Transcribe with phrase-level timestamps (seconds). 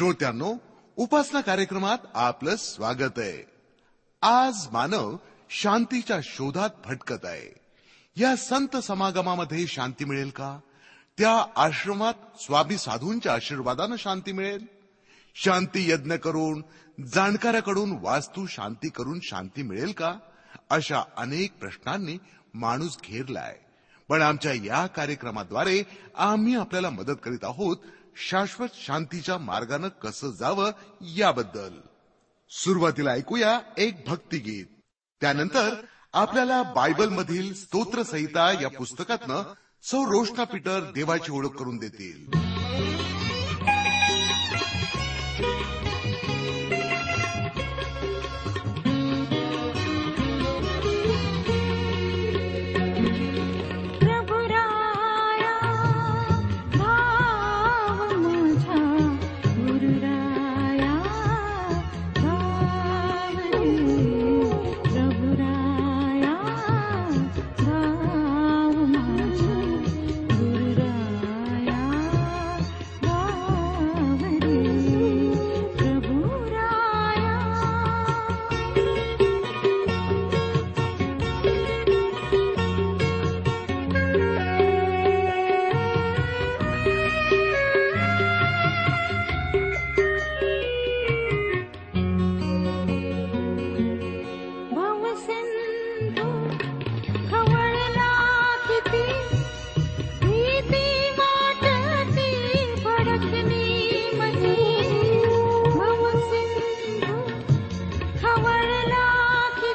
[0.00, 0.54] श्रोत्यांनो
[0.96, 3.46] उपासना कार्यक्रमात आपलं स्वागत आहे.
[4.22, 5.16] आज मानव
[5.50, 7.54] शांतीच्या शोधात भटकत आहे.
[8.16, 10.58] या संत समागमामध्ये शांती मिळेल का?
[11.18, 14.66] त्या आश्रमात स्वामी साधूंच्या आशीर्वादानं शांती मिळेल?
[15.34, 16.62] शांती यज्ञ करून
[17.04, 20.14] जाणकाराकडून वास्तू शांती करून शांती मिळेल का?
[20.70, 22.18] अशा अनेक प्रश्नांनी
[22.54, 23.58] माणूस घेरलाय.
[24.08, 25.82] पण आमच्या या कार्यक्रमाद्वारे
[26.16, 27.76] आम्ही आपल्याला मदत करीत आहोत
[28.28, 31.80] शाश्वत शांतीच्या मार्गानं कसं जावं याबद्दल.
[32.50, 34.66] सुरुवातीला ऐकूया एक भक्तिगीत.
[35.20, 35.74] त्यानंतर
[36.12, 42.40] आपल्याला बायबलमधील स्तोत्रसहिता या पुस्तकातनं सौ रोशना पीटर देवाची ओळख करून देतील.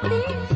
[0.08, 0.55] किती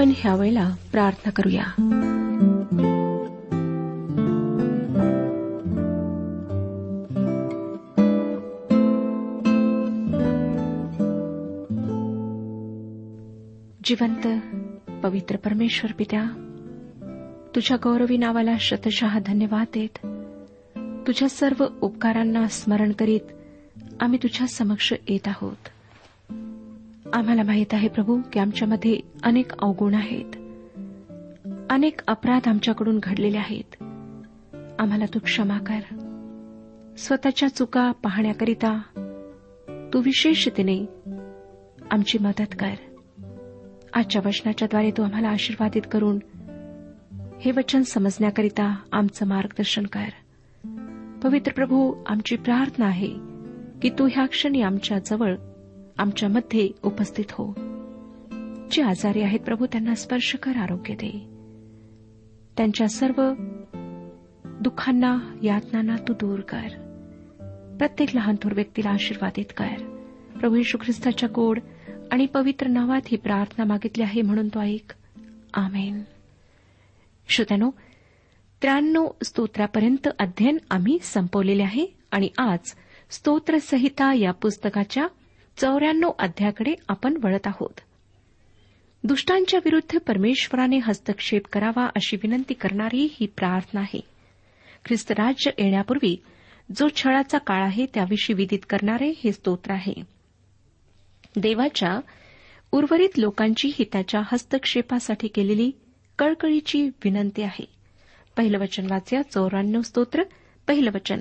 [0.00, 1.64] आपण ह्या वेळेला प्रार्थना करूया.
[13.84, 14.26] जिवंत
[15.02, 16.24] पवित्र परमेश्वर पित्या
[17.54, 20.06] तुझ्या गौरवी नावाला शतशः धन्यवाद देत
[21.06, 23.32] तुझ्या सर्व उपकारांना स्मरण करीत
[24.00, 25.68] आम्ही तुझ्या समक्ष येत आहोत.
[27.12, 30.36] आम्हाला माहीत आहे प्रभू की आमच्यामध्ये अनेक अवगुण आहेत.
[31.70, 33.82] अनेक अपराध आमच्याकडून घडलेले आहेत.
[34.78, 35.80] आम्हाला तू क्षमा कर.
[36.98, 38.80] स्वतःच्या चुका पाहण्याकरिता
[39.92, 40.88] तू विशेषतेने
[41.90, 42.74] आमची मदत कर.
[43.94, 46.18] आजच्या वचनाच्याद्वारे तू आम्हाला आशीर्वादित करून
[47.40, 50.08] हे वचन समजण्याकरिता आमचं मार्गदर्शन कर.
[51.22, 53.14] पवित्र प्रभू आमची प्रार्थना आहे
[53.82, 55.34] की तू ह्या क्षणी आमच्या जवळ
[56.00, 57.54] आमच्यामध्ये उपस्थित हो.
[58.70, 61.26] जे आजारी आहेत प्रभू त्यांना स्पर्श कर आरोग्य दे.
[62.56, 63.32] त्यांच्या सर्व
[64.44, 66.68] दुःखांना यातनांना तू दूर कर.
[67.78, 69.74] प्रत्येक लहान थोर व्यक्तीला आशीर्वादित कर.
[70.40, 71.58] प्रभू येशू ख्रिस्ताच्या गोड
[72.12, 74.92] आणि पवित्र नावात ही प्रार्थना मागितली आहे म्हणून तो ऐक.
[75.54, 76.02] आमेन.
[77.28, 77.70] श्रोत्यानो
[78.62, 82.74] त्र्याण्णव स्तोत्रापर्यंत अध्ययन आम्ही संपवलेले आहे आणि आज
[83.10, 85.06] स्तोत्रसहिता या पुस्तकाच्या
[85.56, 87.80] चौऱ्याण्णव अध्याकडे आपण वळत आहोत.
[89.04, 94.00] दुष्टांच्या विरुद्ध परमेश्वराने हस्तक्षेप करावा अशी विनंती करणारी ही प्रार्थना आहे.
[94.84, 96.22] ख्रिस्त राज्य येण्यापूर्वी
[96.76, 99.94] जो छळाचा काळ आहे त्याविषयी विदित करणारे हे स्तोत्र आहे.
[101.36, 102.00] देवाच्या
[102.72, 105.70] उर्वरित लोकांची ही त्याच्या हस्तक्षेपासाठी केलेली
[106.18, 107.64] कळकळीची विनंती आहे.
[108.36, 110.22] पहिलं वचन वाचया चौऱ्याण्णव स्तोत्र
[110.68, 111.18] पहिलं वचन.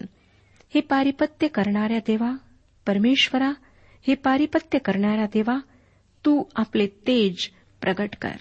[0.75, 2.31] हे पारिपत्य करणाऱ्या देवा
[2.87, 3.51] परमेश्वरा
[4.07, 5.59] हे पारिपत्य करणाऱ्या देवा
[6.25, 7.35] तू आपले तेज
[7.81, 8.35] प्रगट कर.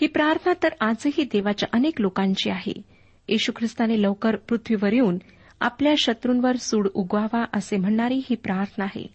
[0.00, 2.82] ही प्रार्थना तर आजही देवाच्या अनेक लोकांची आहे.
[3.28, 5.18] येशू ख्रिस्ताने लवकर पृथ्वीवर येऊन
[5.60, 9.06] आपल्या शत्रूंवर सूड उगवावा असे म्हणणारी ही प्रार्थना आहे.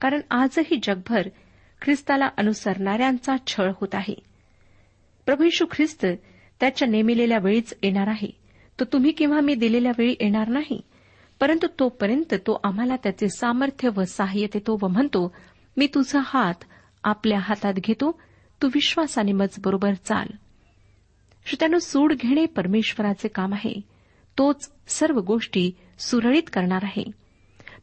[0.00, 1.28] कारण आजही जगभर
[1.82, 4.14] ख्रिस्ताला अनुसरणाऱ्यांचा छळ होत आहे.
[5.26, 6.06] प्रभू यशू ख्रिस्त
[6.60, 8.30] त्याच्या नेमिलेल्या वेळीच येणार आहे.
[8.80, 10.80] तो तुम्ही किंवा मी दिलेल्या वेळी येणार नाही?
[11.40, 15.34] परंतु तोपर्यंत तो आम्हाला त्याचे सामर्थ्य व सहाय्य देतो व म्हणतो
[15.76, 16.54] मी तुझा हात
[17.04, 18.20] आपल्या हातात घेतो
[18.62, 20.26] तू विश्वासाने मज बरोबर चाल.
[21.46, 23.80] श्रोत्यानं सूड घेणे परमेश्वराचे काम आहे.
[24.38, 27.04] तोच सर्व गोष्टी सुरळीत करणार आहे.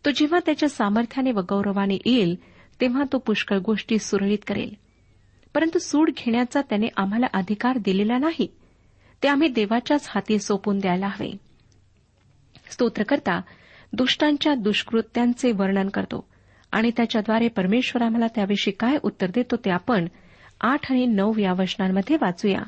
[0.06, 2.36] तो जेव्हा त्याच्या सामर्थ्याने व गौरवाने येईल
[2.82, 4.74] तेव्हा तो पुष्कळ गोष्टी सुरळीत करेल.
[5.54, 8.48] परंतु सूड घेण्याचा त्याने आम्हाला अधिकार दिलेला नाही.
[9.24, 11.45] ते आम्ही देवाच्याच हाती सोपून द्यायला हवे.
[12.70, 13.42] स्तोत्रकर्ता
[13.94, 16.28] दुष्टांच्या दुष्कृत्यांचे वर्णन करतो
[16.72, 20.08] आणि त्याच्याद्वारे परमेश्वर आम्हाला त्याविषयी काय उत्तर देतो ते आपण
[20.62, 22.62] आठ आणि नऊ या वचनांमध्ये वाचूया.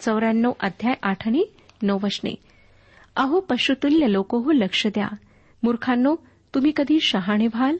[0.00, 1.44] चौऱ्याण्णव अध्याय आठ आणि
[1.82, 2.34] नऊ वचने.
[3.16, 5.08] अहो पशुतुल्य लोकोहो लक्ष द्या.
[5.62, 6.16] मूर्खांनो
[6.54, 7.76] तुम्ही कधी शहाणे व्हाल?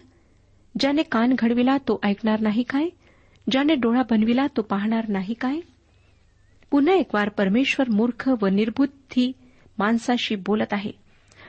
[0.80, 2.88] ज्याने कान घडविला तो ऐकणार नाही काय?
[3.50, 5.60] ज्याने डोळा बनविला तो पाहणार नाही काय?
[6.70, 9.32] पुन्हा एकवार परमेश्वर मूर्ख व निर्बुद्धी
[9.78, 11.05] माणसाशी बोलत आहे.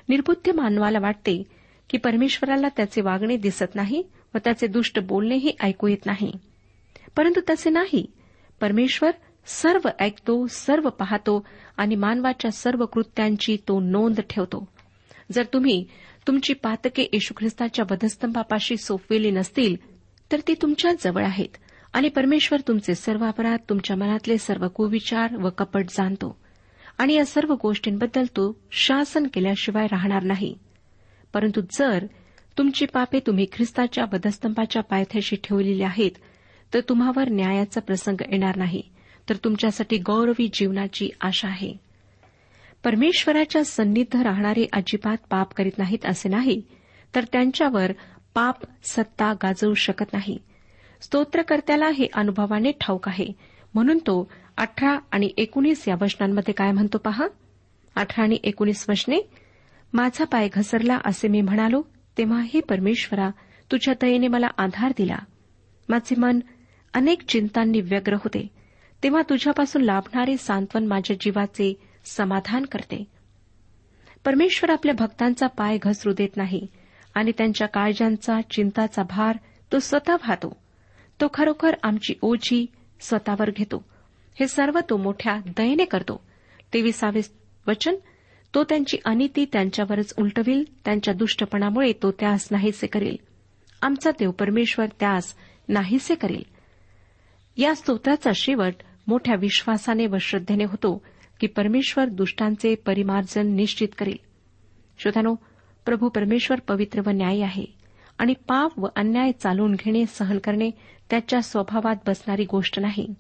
[0.10, 1.44] निर्बुद्ध मानवाला वाटते
[1.90, 4.04] की परमेश्वराला त्याचे वागणे दिसत नाही
[4.36, 6.32] व त्याचे दुष्ट बोलणेही ऐकू येत नाही.
[7.18, 8.06] परंतु तसे नाही.
[8.62, 9.12] परमेश्वर
[9.46, 11.46] सर्व ऐकतो सर्व पाहतो
[11.78, 14.68] आणि मानवाच्या सर्व कृत्यांची तो नोंद ठेवतो.
[15.32, 15.86] जर तुम्ही
[16.28, 19.76] तुमची पातके येशू ख्रिस्ताच्या वधस्तंभापाशी सोपविली नसतील
[20.32, 21.58] तर ती तुमच्या जवळ आहेत
[21.94, 26.40] आणि परमेश्वर तुमचे सर्व अपराध तुमच्या मनातले सर्व कुविचार व कपट जाणतो.
[26.98, 30.58] आणि या सर्व गोष्टींबद्दल तो शासन केल्याशिवाय राहणार नाही.
[31.34, 32.06] परंतु जर
[32.58, 36.12] तुमची पापे तुम्ही ख्रिस्ताच्या वधस्तंभाच्या पायथ्याशी ठेवलेली आहेत
[36.74, 38.82] तर तुम्हावर न्यायाचा प्रसंग येणार नाही
[39.30, 41.74] तर तुमच्यासाठी गौरवी जीवनाची आशा आहे.
[42.84, 46.62] परमेश्वराच्या सन्निध राहणारे अजिबात पाप करीत नाहीत असे नाही
[47.16, 47.92] तर त्यांच्यावर
[48.36, 50.38] पाप सत्ता गाजवू शकत नाही.
[51.02, 53.28] स्तोत्रकर्त्याला हे अनुभवाने ठाऊक आहे
[53.74, 57.28] म्हणून तो अठरा आणि एकोणीस या वचनांमध्ये काय म्हणतो पहा?
[57.96, 59.30] अठरा आणि एकोणीस वचने
[59.94, 61.82] माझा पाय घसरला असे मी म्हणालो
[62.18, 63.30] तेव्हा हे परमेश्वरा
[63.72, 65.18] तुझ्या दयेने मला आधार दिला.
[65.90, 66.40] माझे मन
[66.94, 68.48] अनेक चिंतांनी व्यग्र होते
[69.04, 73.04] तेव्हा तुझ्यापासून लाभणारे सांत्वन माझ्या जीवाचे समाधान करते.
[74.26, 76.68] परमेश्वर आपल्या भक्तांचा पाय घसरू देत नाही
[77.14, 79.38] आणि त्यांच्या काळजांचा चिंताचा भार
[79.72, 80.58] तो स्वतः वाहतो.
[81.22, 82.66] तो खरोखर आमची ओझी
[83.00, 83.86] स्वतःवर घेतो.
[84.40, 86.24] हे सर्व तो मोठ्या दयेने करतो.
[86.74, 87.22] तेविसावे
[87.68, 87.96] वचन
[88.56, 93.16] तो त्यांची अनिती त्यांच्यावरच उलटविल त्यांच्या दुष्टपणामुळे तो त्यास नाहीसे करेल.
[93.82, 95.34] आमचा देव परमेश्वर त्यास
[95.70, 96.44] नाहीसे करेल.
[97.58, 98.74] या स्तोत्राचा शेवट
[99.08, 101.06] मोठ्या विश्वासाने व श्रद्धेने होतो
[101.40, 104.18] की परमेश्वर दुष्टांचे परिमार्जन निश्चित करेल.
[105.00, 105.36] श्रोत्यानो
[105.86, 107.66] प्रभू परमेश्वर पवित्र व न्याय आहे
[108.18, 110.70] आणि पाप व अन्याय चालून घेणे सहन करणे
[111.10, 113.14] त्याच्या स्वभावात बसणारी गोष्ट नाही.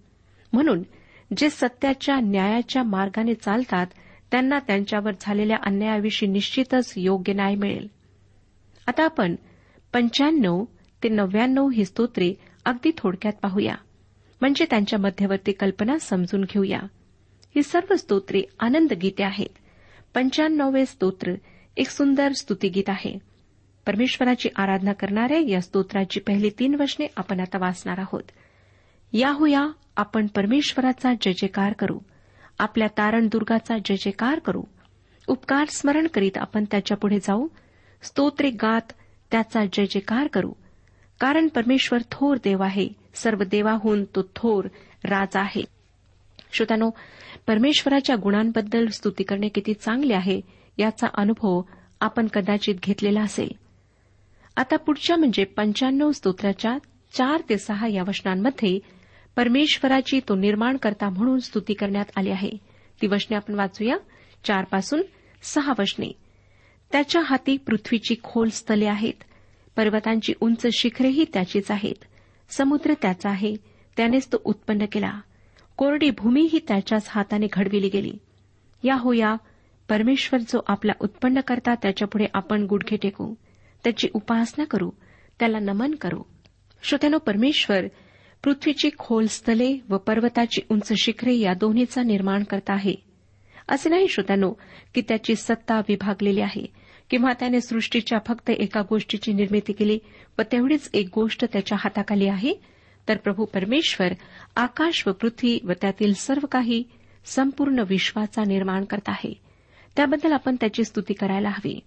[0.53, 0.83] म्हणून
[1.37, 3.87] जे सत्याच्या न्यायाच्या मार्गाने चालतात
[4.31, 7.87] त्यांना त्यांच्यावर झालेल्या अन्यायाविषयी निश्चितच योग्य न्याय मिळेल.
[8.87, 9.35] आता आपण
[9.93, 10.63] पंच्याण्णव
[11.03, 12.33] ते नव्याण्णव ही स्तोत्रे
[12.65, 13.75] अगदी थोडक्यात पाहूया.
[14.41, 16.79] म्हणजे त्यांच्या मध्यवर्ती कल्पना समजून घेऊया.
[17.55, 19.57] ही सर्व स्तोत्रे आनंद गीते आहेत.
[20.13, 21.33] पंच्याण्णवे स्तोत्र
[21.77, 23.17] एक सुंदर स्तुतीगीत आहे.
[23.87, 28.23] परमेश्वराची आराधना करणाऱ्या या स्तोत्राची पहिली तीन वचने आपण आता वाचणार आहोत.
[29.13, 31.99] याहुया आपण परमेश्वराचा जय जयकार करू.
[32.59, 34.63] आपल्या तारणदुर्गाचा जय जयकार करू.
[35.27, 37.47] उपकार स्मरण करीत आपण त्याच्यापुढे जाऊ.
[38.01, 38.91] स्तोत्रे गात
[39.31, 40.51] त्याचा जय जयकार करू.
[41.19, 42.87] कारण परमेश्वर थोर देव आहे.
[43.13, 44.65] सर्व देवाहून तो थोर
[45.03, 45.63] राज आहे.
[46.53, 46.89] श्रोत्यानो
[47.47, 50.41] परमेश्वराच्या गुणांबद्दल स्तुती करणे किती चांगले आहे
[50.77, 51.61] याचा अनुभव
[52.01, 53.51] आपण कदाचित घेतलेला असेल.
[54.57, 56.77] आता पुढच्या म्हणजे पंच्याण्णव स्तोत्राच्या
[57.13, 58.96] चार ते सहा या वचनांमध्ये
[59.37, 62.49] परमेश्वराची तो निर्माण करता म्हणून स्तुती करण्यात आली आहे.
[63.01, 63.97] ती वचने आपण वाचूया.
[64.43, 65.01] चारपासून
[65.43, 66.11] सहा वचने.
[66.91, 69.13] त्याच्या हाती पृथ्वीची खोल स्थले आहेत.
[69.75, 72.03] पर्वतांची उंच शिखरेही त्याचीच आहेत.
[72.49, 73.55] समुद्र त्याचा आहे.
[73.97, 75.19] त्यानेच तो उत्पन्न केला.
[75.77, 78.13] कोरडी भूमीही त्याच्याच हाताने घडविली गेली.
[78.83, 79.35] या हो या
[79.89, 83.33] परमेश्वर जो आपला उत्पन्न करता त्याच्यापुढे आपण गुडघे टेकू.
[83.83, 84.89] त्याची उपासना करू.
[85.39, 86.23] त्याला नमन करू.
[86.83, 87.85] श्रोत्यानो परमेश्वर
[88.43, 92.95] पृथ्वीची खोल स्थले व पर्वताची उंच शिखरे या दोन्हीचा निर्माण करत आहे.
[93.69, 94.53] असे नाही श्रोत्यानो
[94.95, 96.65] की त्याची सत्ता विभागलेली आहे
[97.09, 99.99] किंवा त्याने सृष्टीच्या फक्त एका गोष्टीची निर्मिती केली
[100.39, 102.53] व तेवढीच एक गोष्ट त्याच्या हाताखाली आहे
[103.09, 104.07] तर प्रभू परमेश्वर
[104.55, 106.83] आकाश व पृथ्वी व त्यातील सर्व काही
[107.25, 109.33] संपूर्ण विश्वाचा निर्माण करत आहे.
[109.95, 111.79] त्याबद्दल आपण त्याची स्तुती करायला हवी.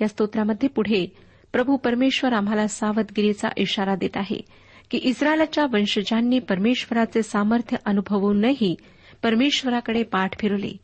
[0.00, 1.12] या स्तोत्रामध्ये पुढे
[1.52, 4.40] प्रभू परमेश्वर आम्हाला सावधगिरीचा इशारा देत आहे.
[4.90, 8.76] की इस्रायलाच्या वंशजांनी परमेश्वराचे सामर्थ्य अनुभवूनही
[9.22, 10.76] परमेश्वराकडे पाठ फिरवले.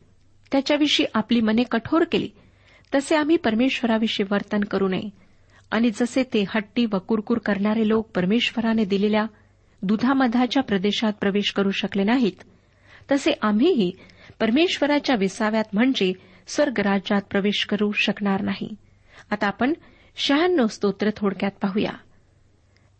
[0.51, 2.29] त्याच्याविषयी आपली मने कठोर केली.
[2.95, 5.23] तसे आम्ही परमेश्वराविषयी वर्तन करू नये.
[5.71, 9.25] आणि जसे ते हट्टी व कुरकुर करणारे लोक परमेश्वराने दिलेल्या
[9.81, 12.43] दुधामधाच्या प्रदेशात प्रवेश करू शकले नाहीत
[13.11, 13.91] तसे आम्हीही
[14.39, 16.13] परमेश्वराच्या विसाव्यात म्हणजे
[16.47, 18.75] स्वर्गराज्यात प्रवेश करू शकणार नाही.
[19.31, 19.73] आता आपण
[20.15, 21.91] शहाण्णव स्तोत्र थोडक्यात पाहूया.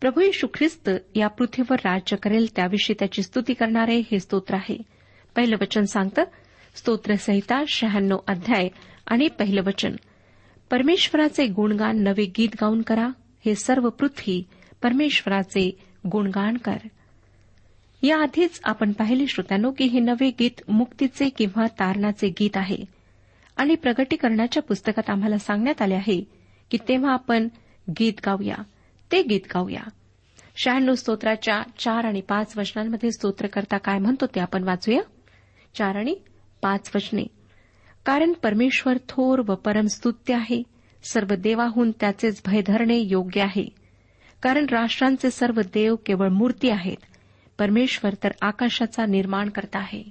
[0.04, 4.82] प्रभू येशू ख्रिस्त या पृथ्वीवर राज्य करेल त्याविषयी त्याची स्तुती करणारे हे स्तोत्र आहे.
[5.36, 6.24] पहिलं वचन सांगतं
[6.76, 8.68] स्तोत्रसहिता शहाण्णव अध्याय
[9.08, 9.96] आणि पहिलं वचन.
[10.72, 13.08] परमेश्वराचे गुणगान नवे गीत गाऊन करा
[13.46, 14.44] हे सर्व पृथ्वी
[14.84, 15.78] परमेश्वराचे
[16.12, 16.78] गुणगान कर.
[18.02, 22.78] याआधीच आपण पाहिले श्रोत्यानो की हे नवे गीत मुक्तीचे किंवा तारणाचे गीत आहे.
[23.58, 26.24] आणि प्रगटीकरणाच्या पुस्तकात आम्हाला सांगण्यात आले आहे
[26.72, 27.48] की तेव्हा आपण
[28.00, 28.56] गीत गाऊया.
[29.14, 29.90] ते गीत गाऊया.
[30.58, 35.02] शहाण्णव स्तोत्राच्या चार आणि पाच वचनांमध्ये स्तोत्रकर्ता काय म्हणतो ते आपण वाचूया?
[35.76, 36.16] चार आणि
[36.62, 37.24] पाच वचने.
[38.06, 40.64] कारण परमेश्वर थोर व परमस्तुत्य आहे.
[41.04, 43.70] सर्व देवाहून त्याचेच भय धरणे योग्य आहे.
[44.44, 46.98] कारण राष्ट्रांचे सर्व देव केवळ मूर्ती आहेत.
[47.60, 50.04] परमेश्वर तर आकाशाचा निर्माण करता आहे.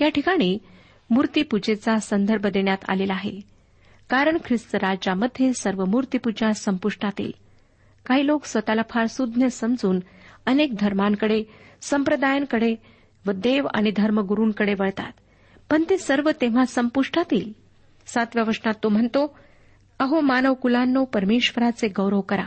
[0.00, 0.58] या ठिकाणी
[1.10, 3.40] मूर्तीपूजेचा संदर्भ देण्यात आलेला आहे.
[4.10, 7.41] कारण ख्रिस्त राज्यामध्ये सर्व मूर्तीपूजा संपुष्टात येईल.
[8.06, 10.00] काही लोक स्वतःला फार सुज्ञ समजून
[10.46, 11.44] अनेक धर्मांकडे
[11.82, 12.74] संप्रदायांकडे
[13.26, 15.12] व देव आणि धर्मगुरूंकडे वळतात.
[15.70, 17.52] पण ते सर्व तेव्हा संपुष्टात येईल
[18.06, 19.38] सातव्या वचनात तो म्हणतो
[19.98, 22.46] अहो मानव कुलांनो परमेश्वराचे गौरव करा.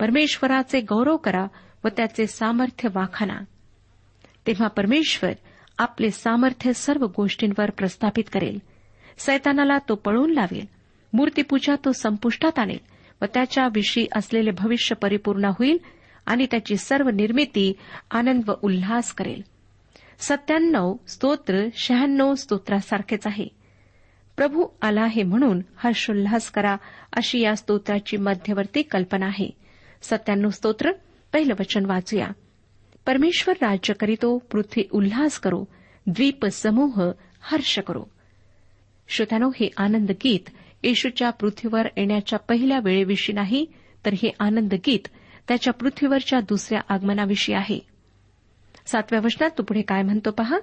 [0.00, 1.46] परमेश्वराचे गौरव करा
[1.84, 3.38] व त्याचे सामर्थ्य वाखाना.
[4.46, 5.32] तेव्हा परमेश्वर
[5.78, 8.58] आपले सामर्थ्य सर्व गोष्टींवर प्रस्थापित करेल.
[9.18, 10.66] सैतानाला तो पळवून लावेल.
[11.12, 12.95] मूर्तीपूजा तो संपुष्टात आणेल.
[13.22, 15.78] व त्याच्याविषयी असलेले भविष्य परिपूर्ण होईल
[16.26, 17.72] आणि त्याची सर्व निर्मिती
[18.10, 19.42] आनंद व उल्हास करेल.
[20.18, 23.48] सत्त्याण्णव स्तोत्र शहाण्णव स्तोत्रासारखेच आहे.
[24.36, 26.76] प्रभू आला आहे म्हणून हर्षोल्हास करा
[27.12, 29.50] अशी या स्तोत्राची मध्यवर्ती कल्पना आहे.
[30.02, 30.90] सत्त्याण्णव स्तोत्र
[31.32, 32.28] पहिलं वचन वाचूया.
[33.06, 35.64] परमेश्वर राज्य करीतो पृथ्वी उल्हास करो
[36.06, 38.04] द्वीप समूह हर्ष करो.
[39.08, 40.50] श्रोत्यानो हे आनंद गीत
[40.86, 43.66] येशूच्या पृथ्वीवर येण्याच्या पहिल्या वेळेविषयी नाही
[44.04, 45.08] तर हे आनंद गीत
[45.48, 47.78] त्याच्या पृथ्वीवरच्या दुसऱ्या आगमनाविषयी आहे.
[48.86, 50.58] सातव्या वचनात तो पुढे काय म्हणतो पहा?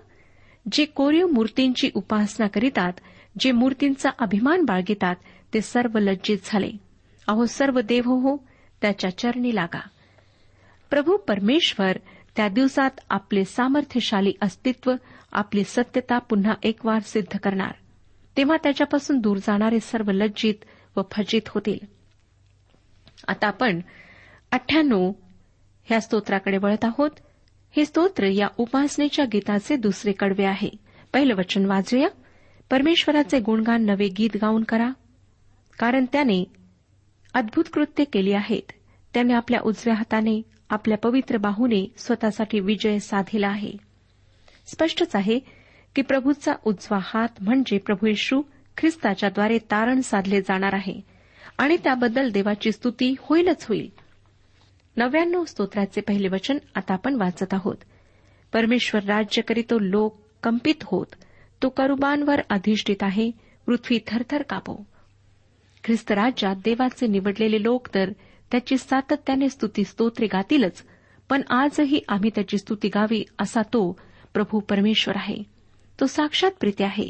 [0.71, 2.93] जे कोरीव मूर्तींची उपासना करीतात
[3.39, 5.15] जे मूर्तींचा अभिमान बाळगितात
[5.53, 6.71] ते सर्व लज्जित झाले.
[7.27, 8.37] अहो सर्व देव हो
[8.81, 9.81] त्याच्या चरणी लागा.
[10.89, 11.97] प्रभू परमेश्वर
[12.35, 14.93] त्या दिवसात आपले सामर्थ्यशाली अस्तित्व
[15.31, 17.71] आपली सत्यता पुन्हा एक वार सिद्ध करणार.
[18.37, 20.55] तेव्हा त्याच्यापासून दूर जाणारे सर्व लज्जित
[20.97, 21.77] व फजित होतील.
[23.27, 23.79] आता आपण
[24.51, 25.11] अठ्ठ्याण्णव
[25.83, 27.11] ह्या स्तोत्राकडे वळत आहोत.
[27.77, 30.69] हे स्तोत्र या उपासनेच्या गीताचे दुसरे कडवे आहे.
[31.13, 32.07] पहिलं वचन वाजूया.
[32.71, 34.89] परमेश्वराचे गुणगान नवे गीत गाऊन करा.
[35.79, 36.45] कारण त्याने
[37.33, 38.71] अद्भुत कृत्य केली आहेत.
[39.13, 43.71] त्याने आपल्या उजव्या हाताने आपल्या पवित्र बाहूने स्वतःसाठी विजय साधला आहे.
[44.67, 45.39] स्पष्टच आहे
[45.95, 48.41] की प्रभूचा उजवा हात म्हणजे प्रभू येशू
[48.77, 51.01] ख्रिस्ताच्याद्वारे तारण साधले जाणार आहे.
[51.57, 53.91] आणि त्याबद्दल देवाची स्तुती होईलच होईल.
[54.97, 57.75] नव्याण्णव स्तोत्राचे पहिले वचन आता आपण वाचत आहोत.
[58.53, 61.05] परमेश्वर राज्य करीतो लोक कंपित होत.
[61.63, 63.31] तो करुबांवर अधिष्ठित आहे.
[63.65, 64.88] पृथ्वी थरथर कापो.
[65.83, 68.12] ख्रिस्त राज्यात देवाचे निवडलेले लोक तर
[68.51, 70.83] त्याची सातत्याने स्तुती स्तोत्रे गातीलच.
[71.29, 74.00] पण आजही आम्ही त्याची स्तुती गावी असा तो
[74.33, 75.52] प्रभू परमेश्वर आहे.
[76.00, 77.09] तो साक्षात प्रीती आहे.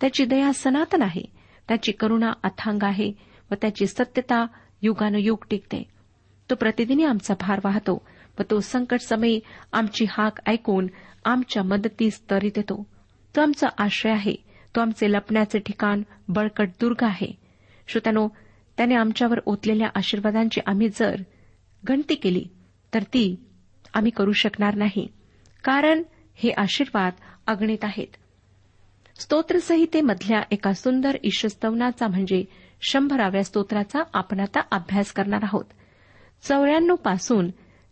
[0.00, 1.22] त्याची दया सनातन आहे.
[1.68, 3.12] त्याची करुणा अथांग आहे
[3.50, 4.46] व त्याची सत्यता
[4.82, 5.82] युगानुयुग टिकते.
[6.50, 8.06] तो प्रतिदिनी आमचा भार वाहतो
[8.38, 9.40] व तो संकट समयी
[9.72, 10.86] आमची हाक ऐकून
[11.24, 12.86] आमच्या मदतीस तरी येतो.
[13.36, 14.34] तो आमचा आश्रय आहे.
[14.76, 17.38] तो आमचे लपण्याचे ठिकाण बळकट दुर्ग आहे.
[17.88, 18.28] श्रोत्यानो
[18.76, 21.20] त्याने आमच्यावर ओतलेल्या आशीर्वादांची आम्ही जर
[21.88, 22.44] गणती केली
[22.94, 23.36] तर ती
[23.94, 25.08] आम्ही करू शकणार नाही.
[25.64, 26.02] कारण
[26.34, 27.12] हे आशीर्वाद
[27.46, 28.16] अगणित आहेत.
[29.18, 32.44] स्तोत्रसंहितेमधल्या एका सुंदर ईशस्तवनाचा म्हणजे
[32.82, 35.64] शंभराव्या स्तोत्राचा आपण आता अभ्यास करणार आहोत.
[36.42, 37.50] चौऱ्याण्णवपासून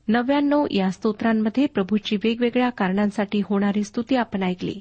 [0.08, 4.80] नव्याण्णव या स्तोत्रांमध्ये प्रभूची वेगवेगळ्या कारणांसाठी होणारी स्तुती आपण ऐकली.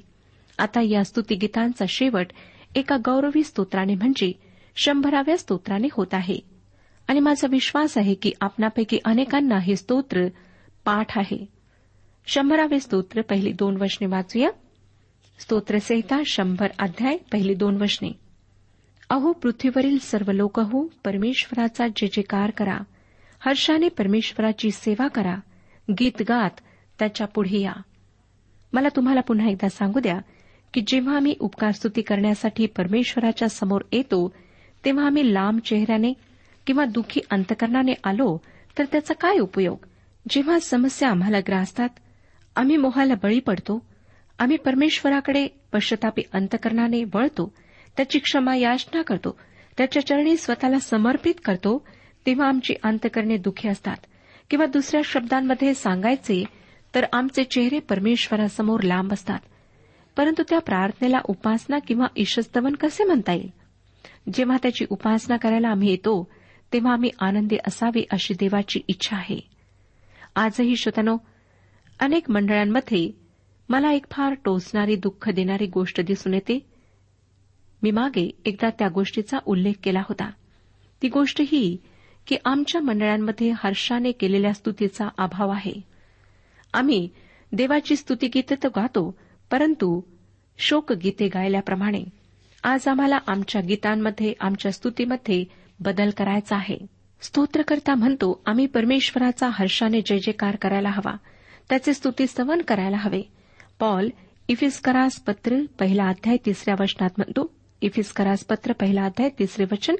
[0.58, 2.26] आता या स्तुतीगीतांचा शेवट
[2.74, 4.32] एका गौरवी स्तोत्राने म्हणजे
[4.76, 6.38] शंभराव्या स्तोत्राने होत आहे.
[7.08, 10.28] आणि माझा विश्वास आहे की आपणापैकी अनेकांना हे स्तोत्र
[10.84, 11.46] पाठ आहे.
[12.26, 14.48] शंभरावे स्तोत्र पहिली दोन वचने वाचूया.
[15.38, 18.10] स्तोत्रसहिता शंभर अध्याय पहिली दोन वचने.
[19.10, 22.78] अहो पृथ्वीवरील सर्व लोक हो परमेश्वराचा जे जेकार करा.
[23.40, 25.36] हर्षाने परमेश्वराची सेवा करा.
[25.90, 26.60] गीत गात
[26.98, 27.72] त्याच्या पुढे या.
[28.72, 30.18] मला तुम्हाला पुन्हा एकदा सांगू द्या
[30.74, 34.34] की जेव्हा आम्ही उपकारस्तुती करण्यासाठी परमेश्वराच्या समोर येतो
[34.84, 36.12] तेव्हा आम्ही लांब चेहऱ्याने
[36.66, 38.38] किंवा दुःखी अंतकरणाने आलो
[38.78, 39.76] तर त्याचा काय उपयोग?
[40.30, 41.88] जेव्हा समस्या आम्हाला ग्रासतात
[42.56, 43.86] आम्ही मोहाला बळी पडतो
[44.42, 47.54] आम्ही परमेश्वराकडे पश्चतापी अंतकरणाने वळतो
[47.96, 49.38] त्याची क्षमा याचना करतो
[49.78, 51.86] त्याच्या चरणी स्वतःला समर्पित करतो
[52.26, 53.96] तेव्हा आमची अंतकरणे दुःखी असतात.
[54.50, 56.44] किंवा दुसऱ्या शब्दांमध्ये सांगायचे
[56.94, 59.38] तर आमचे चेहरे परमेश्वरासमोर लांब असतात.
[60.16, 63.50] परंतु त्या प्रार्थनेला उपासना किंवा ईशस्तवन कसे म्हणता येईल?
[64.34, 66.30] जेव्हा त्याची उपासना करायला आम्ही येतो
[66.72, 69.48] तेव्हा आम्ही आनंदी असावे अशी देवाची इच्छा आहे.
[70.36, 71.16] आजही श्रोतनो
[72.00, 73.21] अनेक मंडळांमध्ये
[73.68, 76.66] मला एक फार टोचणारी दुःख देणारी गोष्ट दिसून येते.
[77.82, 80.30] मी मागे एकदा त्या गोष्टीचा उल्लेख केला होता.
[81.02, 81.76] ती गोष्ट ही
[82.26, 85.80] की आमच्या मंडळांमध्ये हर्षाने केलेल्या स्तुतीचा अभाव आहे.
[86.74, 87.08] आम्ही
[87.52, 89.18] देवाची स्तुतीगीते तर गातो
[89.50, 90.00] परंतु
[90.58, 92.04] शोकगीते गायल्याप्रमाणे
[92.64, 95.44] आज आम्हाला आमच्या गीतांमध्ये आमच्या स्तुतीमध्ये
[95.80, 96.78] बदल करायचा आहे.
[97.20, 101.16] स्तोत्रकर्ता म्हणतो आम्ही परमेश्वराचा हर्षाने जय जयकार करायला हवा.
[101.68, 103.22] त्याचे स्तुती स्तवन करायला हवे.
[103.82, 104.08] पॉल
[104.48, 109.94] इफिस्करास पत्र पहिला अध्याय तिसऱ्या वचनात म्हणतो इफिस्करास पत्र पहिला अध्याय तिसरे वचन.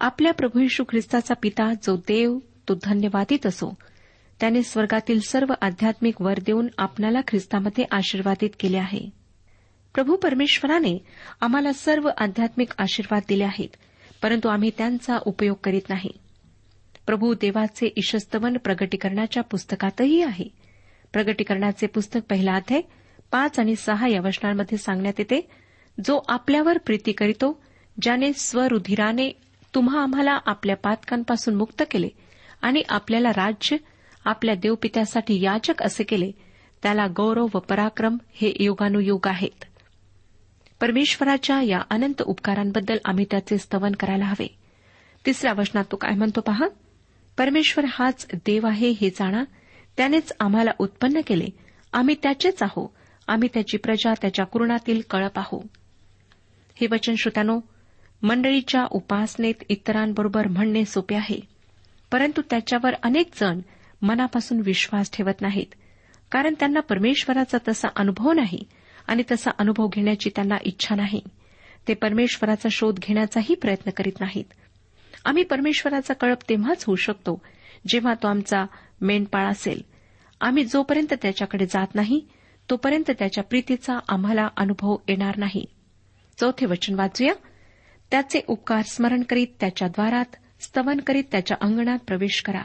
[0.00, 3.74] आपल्या प्रभू यशू ख्रिस्ताचा पिता जो देव तो धन्यवादित असो.
[4.40, 9.10] त्याने स्वर्गातील सर्व आध्यात्मिक वर देऊन आपणाला ख्रिस्तामध्ये आशीर्वादित केले आहे.
[9.94, 11.06] प्रभू परमेश्वराने
[11.40, 13.76] आम्हाला सर्व आध्यात्मिक आशीर्वाद दिले आहेत
[14.22, 16.12] परंतु आम्ही त्यांचा उपयोग करीत नाही.
[17.06, 20.69] प्रभू देवाचे ईशस्तवन प्रगटीकरणाच्या पुस्तकातही आहे.
[21.12, 22.80] प्रगटीकरणाचे पुस्तक पहिला अध्याय
[23.32, 25.48] पाच आणि सहा या वचनांमध्ये सांगण्यात येते
[26.06, 27.62] जो आपल्यावर प्रीती करीतो
[28.02, 29.30] ज्याने स्वरुधिराने
[29.74, 32.08] तुम्हा आम्हाला आपल्या पातकांपासून मुक्त केले
[32.62, 33.76] आणि आपल्याला राज्य
[34.24, 36.30] आपल्या देवपित्यासाठी याचक असे केले
[36.82, 39.64] त्याला गौरव व पराक्रम हे युगानुयुग आहेत.
[40.80, 44.56] परमेश्वराच्या या अनंत उपकारांबद्दल आम्ही त्याचे स्तवन करायला हवे.
[45.26, 46.68] तिसऱ्या वचनात तो काय म्हणतो पहा
[47.38, 49.44] परमेश्वर हाच देव आहे हे जाणा
[50.00, 51.46] त्यानेच आम्हाला उत्पन्न केले.
[51.92, 52.94] आम्ही त्याचेच आहो.
[53.28, 55.66] आम्ही त्याची प्रजा त्याच्या कुरणातील कळप आहो.
[56.80, 57.60] हे वचन श्रोत्यानो
[58.22, 61.40] मंडळीच्या उपासनेत इतरांबरोबर म्हणणे सोपे आहे.
[62.12, 63.60] परंतु त्याच्यावर अनेक जण
[64.02, 65.74] मनापासून विश्वास ठेवत नाहीत.
[66.32, 68.64] कारण त्यांना परमेश्वराचा तसा अनुभव नाही
[69.06, 71.20] आणि तसा अनुभव घेण्याची त्यांना इच्छा नाही.
[71.88, 74.44] ते परमेश्वराचा शोध घेण्याचाही प्रयत्न करीत नाहीत.
[75.24, 77.42] आम्ही परमेश्वराचा कळप तेव्हाच होऊ शकतो
[77.88, 78.64] जेव्हा तो आमचा
[79.00, 79.89] मेंढपाळ असेल.
[80.40, 82.26] आम्ही जोपर्यंत त्याच्याकडे जात नाही
[82.70, 85.64] तोपर्यंत त्याच्या प्रीतीचा आम्हाला अनुभव येणार नाही.
[86.38, 87.34] चौथे वचन वाचूया.
[88.10, 90.24] त्याचे उपकार स्मरण करीत त्याच्या द्वारात
[90.60, 92.64] स्तवन करीत त्याच्या अंगणात प्रवेश करा.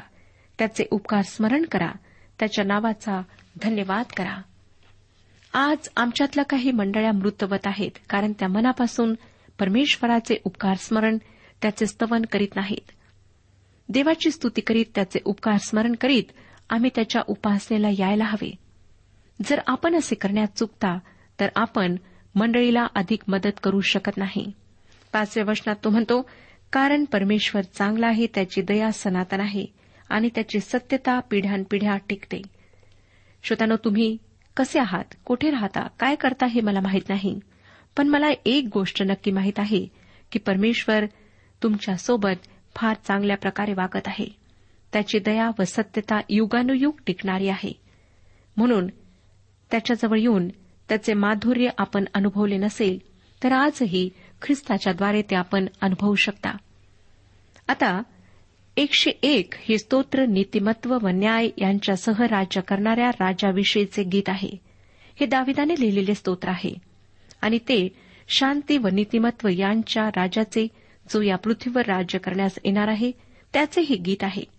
[0.59, 1.91] त्याचे उपकार स्मरण करा.
[2.39, 3.21] त्याच्या नावाचा
[3.63, 4.41] धन्यवाद करा.
[5.53, 9.13] आज आमच्यातल्या काही मंडळ्या मृतवत आहेत कारण त्या मनापासून
[9.59, 11.17] परमेश्वराचे उपकार स्मरण
[11.61, 12.91] त्याचे स्तवन करीत नाहीत.
[13.89, 16.23] देवाची स्तुती करीत त्याचे उपकार स्मरण करीत
[16.69, 18.56] आम्ही त्याच्या उपासनेला यायला हवे.
[19.45, 20.99] जर आपण असे करण्यात चुकता
[21.39, 21.95] तर आपण
[22.36, 24.51] मंडळीला अधिक मदत करू शकत नाही.
[25.13, 26.30] पाचव्या वचनात तो म्हणतो
[26.73, 29.65] कारण परमेश्वर चांगला आहे त्याची दया सनातन आहे
[30.10, 32.41] आणि त्याची सत्यता पिढ्यानपिढ्या टिकते.
[33.43, 34.17] श्रोतानो तुम्ही
[34.58, 35.04] कसे आहात?
[35.25, 35.88] कुठे राहता?
[35.99, 37.39] काय करता हे मला माहीत नाही.
[37.97, 39.88] पण मला एक गोष्ट नक्की माहीत आहे
[40.32, 41.06] की परमेश्वर
[41.63, 44.44] तुमच्यासोबत फार चांगल्या प्रकारे वागत आहे.
[44.93, 47.71] त्याची दया व सत्यता युगानुयुग टिकणारी आहे.
[48.57, 48.87] म्हणून
[49.71, 50.47] त्याच्याजवळ येऊन
[50.89, 52.99] त्याचे माधुर्य आपण अनुभवले नसेल
[53.43, 54.09] तर आजही
[54.41, 56.57] ख्रिस्ताच्याद्वारे ते आपण अनुभवू शकता.
[57.67, 58.01] आता
[58.77, 64.49] एकशे एक हे स्तोत्र नीतिमत्व व न्याय यांच्यासह राज्य करणाऱ्या राजाविषयीचे गीत आहे.
[65.19, 66.75] हे दाविदाने लिहिलेले स्तोत्र आहे.
[67.41, 67.89] आणि ते
[68.27, 70.67] शांती व नीतिमत्व यांच्या राजाचे
[71.13, 73.11] जो या पृथ्वीवर राज्य करण्यास येणार आहे
[73.53, 74.54] त्याचे हे गीत आहे.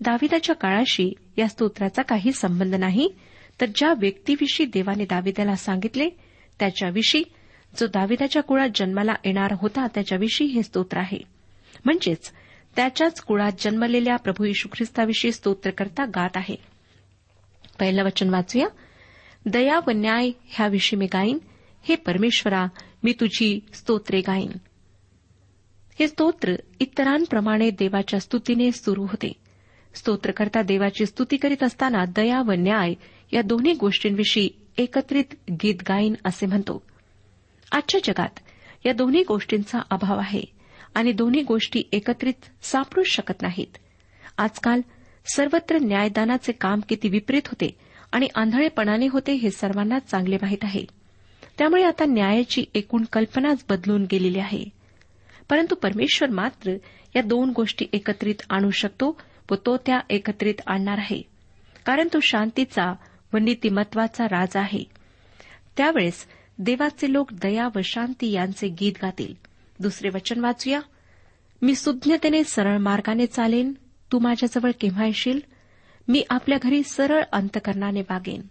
[0.00, 3.14] दाविदाच्या काळाशी या स्तोत्राचा काही संबंध नाही
[3.60, 6.08] तर ज्या व्यक्तीविषयी देवाने दाविदाला सांगितले
[6.58, 7.22] त्याच्याविषयी
[7.76, 11.18] जो दाविदाच्या कुळात जन्माला येणार होता त्याच्याविषयी हे स्तोत्र आहे.
[11.84, 12.32] म्हणजेच
[12.76, 16.56] त्याच्याच कुळात जन्मलेल्या प्रभू यशू ख्रिस्ताविषयी स्तोत्रकर्ता गात आहे.
[17.78, 18.66] पहिलं वचन वाचूया.
[19.46, 21.38] दया व न्याय ह्याविषयी मी गाईन.
[21.82, 22.66] हे परमेश्वरा
[23.02, 24.50] मी तुझी स्तोत्रे गाईन.
[26.00, 29.45] हे स्तोत्र इतरांप्रमाणे देवाच्या स्तुतीने सुरू होते.
[29.96, 32.94] स्तोत्रकर्ता देवाची स्तुती करीत असताना दया व न्याय
[33.32, 36.82] या दोन्ही गोष्टींविषयी एकत्रित गीत गाईन असे म्हणतो.
[37.72, 38.38] आजच्या जगात
[38.86, 40.42] या दोन्ही गोष्टींचा अभाव आहे
[40.94, 43.76] आणि दोन्ही गोष्टी एकत्रित सापडू शकत नाहीत.
[44.38, 44.80] आजकाल
[45.34, 47.76] सर्वत्र न्यायदानाचे काम किती विपरीत होते
[48.12, 50.84] आणि आंधळेपणाने होते हे सर्वांना चांगले माहीत आहे.
[51.58, 54.64] त्यामुळे आता न्यायाची एकूण कल्पनाच बदलून गेलेली आहे.
[55.50, 56.76] परंतु परमेश्वर मात्र
[57.16, 61.22] या दोन गोष्टी एकत्रित आणू शकतो व तो त्या एकत्रित आणणार आहे.
[61.86, 62.94] कारण तो शांतीचा
[63.32, 64.84] व नीतिमत्वाचा राजा आहे.
[65.76, 66.26] त्यावेळेस
[66.58, 69.34] देवाचे लोक दया व शांती यांचे गीत गातील.
[69.80, 70.80] दुसरे वचन वाचूया.
[71.62, 73.72] मी सुज्ञतेने सरळ मार्गाने चालेन.
[74.12, 75.40] तू माझ्याजवळ केव्हा येशील?
[76.08, 78.42] मी आपल्या घरी सरळ अंतकरणाने वागेन.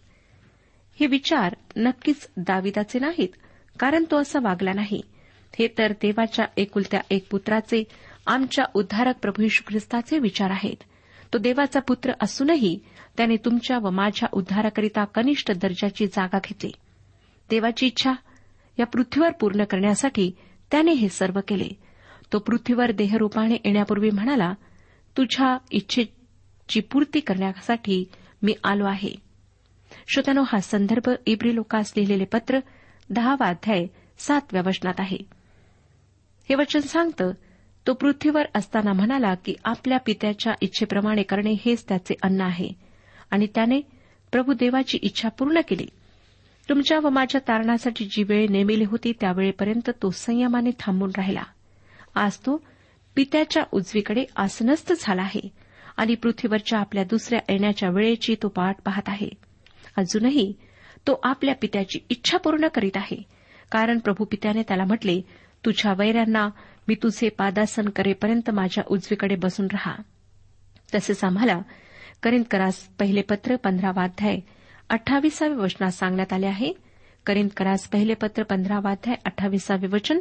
[0.99, 3.29] हे विचार नक्कीच दाविदाचे नाहीत
[3.79, 5.01] कारण तो असा वागला नाही.
[5.59, 7.83] हे तर देवाच्या एकुलत्या एक पुत्राचे
[8.25, 10.83] आमच्या उद्धारक प्रभू यशू ख्रिस्ताचे विचार आहेत.
[11.33, 12.79] तो देवाचा पुत्र असूनही
[13.17, 16.71] त्याने तुमच्या व माझ्या उद्धाराकरिता कनिष्ठ दर्जाची जागा घेतली.
[17.49, 18.11] देवाची इच्छा
[18.79, 20.31] या पृथ्वीवर पूर्ण करण्यासाठी
[20.71, 21.69] त्याने हे सर्व केले.
[22.33, 24.53] तो पृथ्वीवर देहरूपाने येण्यापूर्वी म्हणाला
[25.17, 28.05] तुझ्या इच्छेची पूर्ती करण्यासाठी
[28.43, 29.15] मी आलो आहे.
[30.07, 32.59] श्रोत्यानो हा संदर्भ इब्री लोकास लिहिलेले पत्र
[33.09, 33.85] दहावा अध्याय
[34.17, 35.17] सातव्या वचनात आहे.
[36.49, 37.31] हे वचन सांगतं
[37.87, 42.69] तो पृथ्वीवर असताना म्हणाला की आपल्या पित्याच्या इच्छेप्रमाणे करणे हेच त्याचे अन्न आहे.
[43.31, 43.81] आणि त्याने
[44.31, 45.87] प्रभू देवाची इच्छा पूर्ण केली.
[46.69, 51.43] तुमच्या व माझ्या तारणासाठी जी वेळ नेमिली होती त्यावेळेपर्यंत तो संयमाने थांबून राहिला.
[52.15, 52.63] आज तो
[53.15, 55.49] पित्याच्या उजवीकडे आसनस्थ झाला आहे
[55.97, 59.29] आणि पृथ्वीवरच्या आपल्या दुसऱ्या येण्याच्या वेळेची तो पाठ पाहत आहे.
[59.97, 60.53] अजूनही
[61.07, 63.23] तो आपल्या पित्याची इच्छा पूर्ण करीत आहे.
[63.71, 65.21] कारण प्रभू पित्याने त्याला म्हटले
[65.65, 66.49] तुझ्या वैऱ्यांना
[66.87, 69.95] मी तुझे पादासन करेपर्यंत माझ्या उजवीकडे बसून रहा.
[70.95, 71.61] तसेच आम्हाला
[72.23, 74.39] करिंदकरास पहिले पत्र पंधरावाध्याय
[74.89, 76.73] अठ्ठावीसाव्या वचनात सांगण्यात आले आहे.
[77.25, 80.19] करिंदकरास पहिले पत्र पंधरावाध्याय अठ्ठावीसावे वचन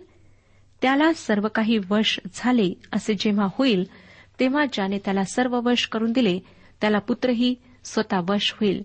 [0.82, 3.84] त्याला सर्व काही वश झाले असे जेव्हा होईल
[4.40, 6.38] तेव्हा ज्याने त्याला सर्व वश करून दिले
[6.80, 8.82] त्याला पुत्रही स्वतः वश होईल.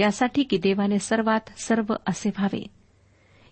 [0.00, 2.66] यासाठी की देवाने सर्वात सर्व असे व्हावे.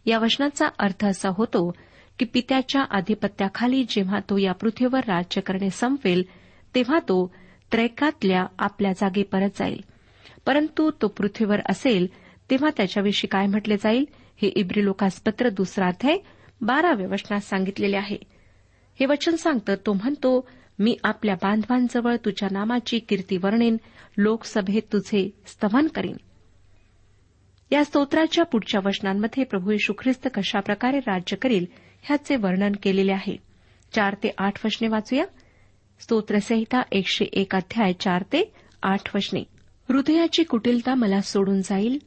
[0.07, 1.73] या वचनाचा अर्थ असा होतो
[2.18, 6.22] की पित्याच्या आधिपत्याखाली जेव्हा तो या पृथ्वीवर राज्य करणे संपवेल
[6.74, 7.35] तेव्हा तो
[7.72, 9.81] त्रैकातल्या आपल्या जागी परत जाईल.
[10.46, 12.07] परंतु तो पृथ्वीवर असेल
[12.50, 14.04] तेव्हा त्याच्याविषयी काय म्हटले जाईल?
[14.42, 16.16] हे इब्री लोकासपत्र दुसरा अध्याय
[16.61, 18.18] बाराव्या वचनात सांगितलेले आहे.
[19.00, 23.76] हे वचन सांगतं तो म्हणतो मी आपल्या बांधवांजवळ तुझ्या नामाची कीर्ती वर्णेन
[24.18, 26.16] लोकसभेत तुझे स्तवन करीन.
[27.70, 31.66] या स्तोत्राच्या पुढच्या वचनांमध्ये प्रभू यशू ख्रिस्त कशाप्रकारे राज्य करील
[32.02, 33.37] ह्याचे वर्णन केलेले आहे.
[33.92, 35.24] चार ते आठ वचने वाचूया.
[36.00, 39.40] स्तोत्रसंहिता एकशे एक अध्याय चार ते आठ वचने
[39.88, 41.98] हृदयाची कुटिलता मला सोडून जाईल.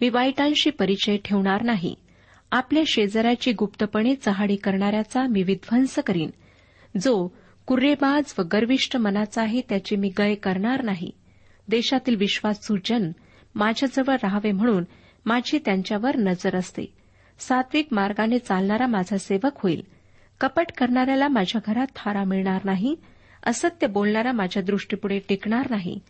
[0.00, 1.94] मी वाईटांशी परिचय ठेवणार नाही.
[2.50, 6.30] आपल्या शेजाऱ्याची गुप्तपणे चहाडी करणाऱ्याचा मी विध्वंस करीन.
[7.00, 7.28] जो
[7.66, 11.10] कुर्रेबाज व गर्विष्ट मनाचा आहे त्याची मी गय करणार नाही.
[11.68, 13.10] देशातील विश्वासू जन
[13.54, 14.84] माझ्याजवळ राहावे म्हणून
[15.26, 16.95] माझी त्यांच्यावर नजर असते.
[17.38, 19.82] सात्विक मार्गाने चालणारा माझा सेवक होईल.
[20.40, 22.96] कपट करणाऱ्याला माझ्या घरात थारा मिळणार नाही.
[23.46, 26.00] असत्य बोलणारा माझ्या दृष्टीपुढे टिकणार नाही.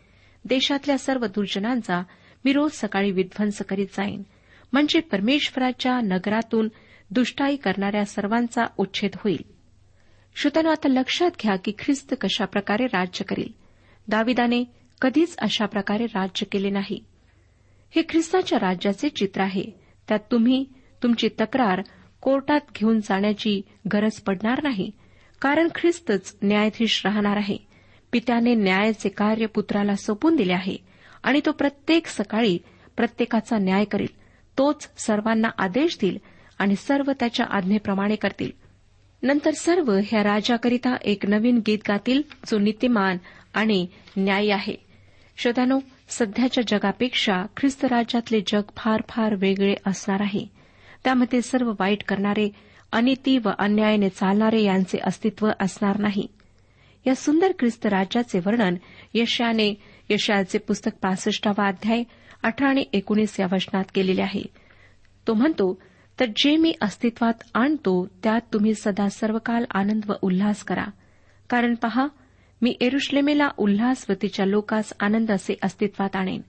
[0.45, 2.03] देशातल्या सर्व दुर्जनांचा
[2.45, 4.23] मी रोज सकाळी विध्वंस करीत जाईन.
[4.73, 6.69] म्हणजे परमेश्वराच्या नगरातून
[7.11, 9.45] दुष्टाई करणाऱ्या सर्वांचा उच्छेद होईल.
[10.37, 13.49] श्रोत्यानो आता लक्षात घ्या की ख्रिस्त कशाप्रकारे राज्य करील.
[14.09, 14.65] दाविदाने
[15.01, 17.05] कधीच अशा प्रकारे राज्य केले नाही.
[17.91, 19.65] हे ख्रिस्ताच्या राज्याचे चित्र आहे.
[20.09, 20.65] त्यात तुम्ही
[21.03, 21.83] तुमची तक्रार
[22.21, 24.91] कोर्टात घेऊन जाण्याची गरज पडणार नाही.
[25.43, 27.57] कारण ख्रिस्तच न्यायाधीश राहणार आहे.
[28.13, 30.77] पित्याने न्यायाचे कार्य पुत्राला सोपून दिले आहे
[31.23, 32.59] आणि तो प्रत्येक सकाळी
[32.97, 34.07] प्रत्येकाचा न्याय करील.
[34.59, 36.19] तोच सर्वांना आदेश देईल
[36.59, 38.51] आणि सर्व त्याच्या आज्ञेप्रमाणे करतील.
[39.23, 43.17] नंतर सर्व ह्या राजाकरिता एक नवीन गीत गातील जो नीतिमान
[43.55, 44.75] आणि न्यायी आहे.
[45.37, 45.79] श्रोत्यानो
[46.09, 50.47] सध्याच्या जगापेक्षा ख्रिस्त राज्यातले जग फार फार वेगळे असणार आहे.
[51.05, 52.51] त्यामध्ये सर्व वाईट करणारे
[52.93, 56.27] अनिती व अन्यायाने चालणारे यांचे अस्तित्व असणार नाही.
[57.07, 58.75] या सुंदर ख्रिस्त राज्याचे वर्णन
[59.15, 59.75] यशाने
[60.11, 62.03] यशाचे पुस्तक पासष्टावा अध्याय
[62.43, 64.43] अठरा आणि एकोणीस या वचनात केलेले आहे.
[65.27, 65.81] तो म्हणतो
[66.21, 70.85] तर जे मी अस्तित्वात आणतो त्यात तुम्ही सदा सर्वकाल आनंद व उल्हास करा.
[71.51, 72.07] कारण पहा
[72.63, 76.41] मी एरुश्लेमेला उल्हास व तिच्या लोकास आनंद असे अस्तित्वात आणेन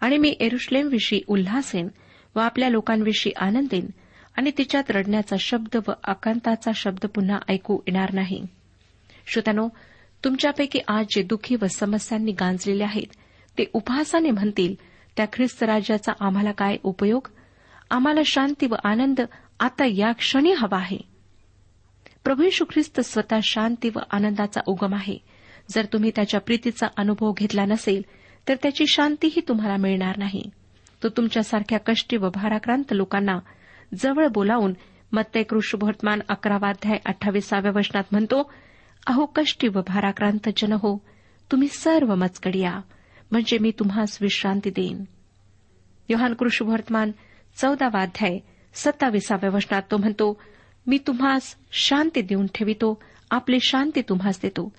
[0.00, 1.88] आणि मी एरुश्लेमविषयी उल्हासेन
[2.36, 3.86] व आपल्या लोकांविषयी आनंदेन
[4.36, 8.44] आणि तिच्यात रडण्याचा शब्द व आकांताचा शब्द पुन्हा ऐकू येणार नाही.
[9.26, 9.68] श्रोत्यानो
[10.24, 13.06] तुमच्यापैकी आज जे दुःखी व समस्यांनी गांजलेले आहेत
[13.58, 14.74] ते उपहासाने म्हणतील
[15.16, 17.28] त्या ख्रिस्त राज्याचा आम्हाला काय उपयोग?
[17.90, 19.20] आम्हाला शांती व आनंद
[19.60, 20.98] आता या क्षणी हवा आहे.
[22.24, 25.18] प्रभू यशू ख्रिस्त स्वतः शांती व आनंदाचा उगम आहे.
[25.70, 28.02] जर तुम्ही त्याच्या प्रीतीचा अनुभव घेतला नसेल
[28.48, 30.50] तर त्याची शांतीही तुम्हाला मिळणार नाही.
[31.02, 33.38] तो तुमच्यासारख्या कष्टी व भाराक्रांत लोकांना
[33.98, 34.74] जवळ बोलावून
[35.12, 38.52] मत्तय कृष्णवर्तमान अकरावाध्याय अठ्ठावीसाव्या वचनात म्हणतो
[39.06, 41.02] अहो कष्टी व भाराक्रांत जन हो
[41.52, 42.80] तुम्ही सर्व मचकडी या
[43.30, 45.04] म्हणजे मी तुम्हास विश्रांती देईन.
[46.08, 47.10] योहान कृष्णवर्तमान
[47.56, 50.40] चौदावाध्याय सत्तावीसाव्या सत्ताविसाव्या वचनात तो म्हणतो
[50.86, 54.72] मी तुम्हास शांती देऊन ठेवितो आपली शांती तुम्हास देतो.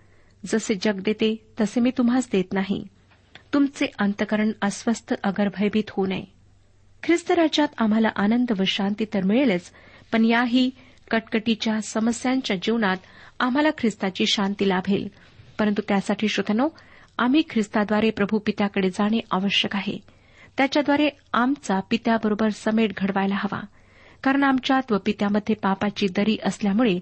[0.46, 2.88] जसे जग देते तसे मी तुम्हास देत नाही.
[3.54, 6.24] तुमचे अंतकरण अस्वस्थ अगर भयभीत होऊ नये.
[7.04, 9.72] ख्रिस्त राज्यात आम्हाला आनंद व शांती तर मिळेलच
[10.12, 10.70] पण याही
[11.12, 12.98] कटकटीच्या समस्यांच्या जीवनात
[13.40, 15.08] आम्हाला ख्रिस्ताची शांती लाभेल.
[15.60, 16.70] परंतु त्यासाठी श्रोतनो
[17.18, 19.98] आम्ही ख्रिस्ताद्वारे प्रभू पित्याकडे जाणे आवश्यक आहे.
[20.58, 23.62] त्याच्याद्वारे आमचा पित्याबरोबर समेट घडवायला हवा.
[24.24, 27.00] कारण आमच्यात व पित्यामध्ये पापाची दरी असल्यामुळे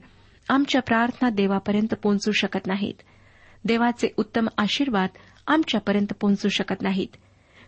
[0.50, 3.02] आमच्या प्रार्थना देवापर्यंत पोहोचू शकत नाहीत.
[3.66, 5.10] देवाचे उत्तम आशीर्वाद
[5.48, 7.08] आमच्यापर्यंत पोहोचू शकत नाहीत.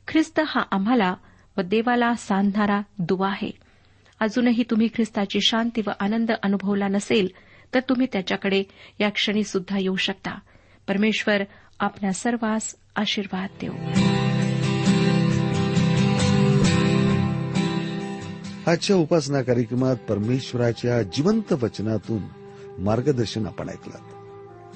[0.07, 1.15] ख्रिस्त हा आम्हाला
[1.57, 3.51] व देवाला सांधणारा दुवा आहे.
[4.19, 7.27] अजूनही तुम्ही ख्रिस्ताची शांती व आनंद अनुभवला नसेल
[7.73, 8.63] तर तुम्ही त्याच्याकडे
[8.99, 10.39] या क्षणी सुद्धा येऊ शकता.
[10.87, 11.43] परमेश्वर
[11.79, 13.71] आपल्या सर्वांस आशीर्वाद देऊ.
[18.67, 22.21] आजच्या उपासना कार्यक्रमात परमेश्वराच्या जिवंत वचनातून
[22.83, 24.18] मार्गदर्शन आपण ऐकलं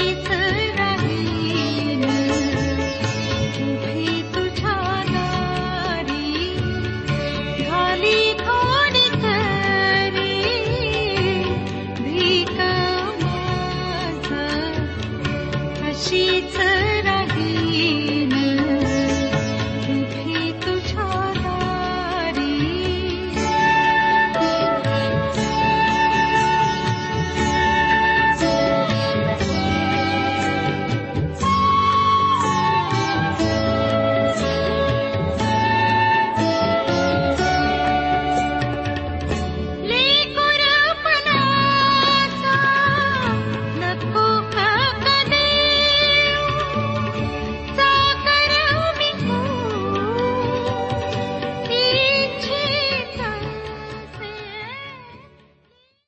[0.00, 0.69] 一次